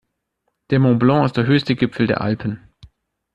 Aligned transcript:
Der 0.71 0.79
Mont 0.79 0.97
Blanc 0.99 1.27
ist 1.27 1.37
der 1.37 1.45
höchste 1.45 1.75
Gipfel 1.75 2.07
der 2.07 2.21
Alpen. 2.21 2.59